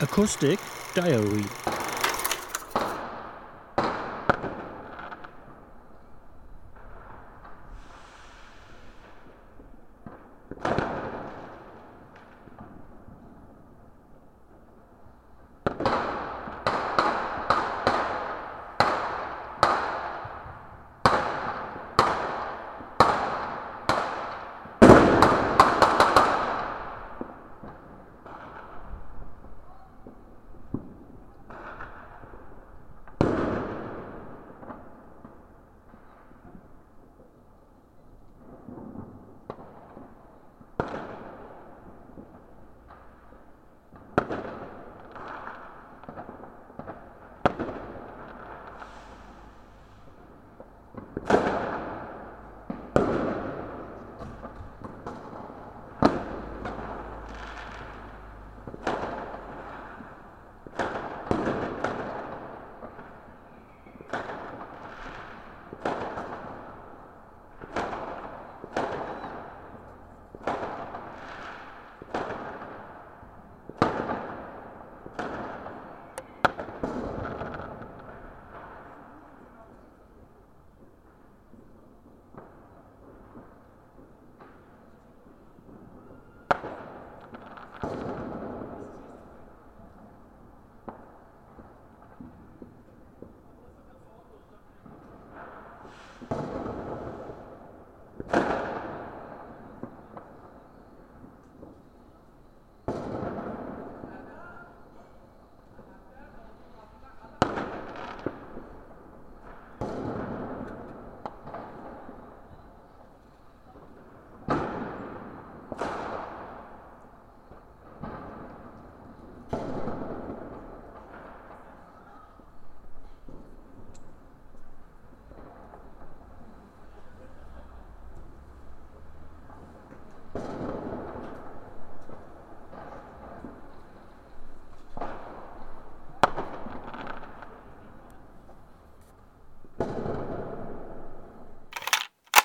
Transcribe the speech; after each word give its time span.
Acoustic 0.00 0.60
Diary. 0.94 1.67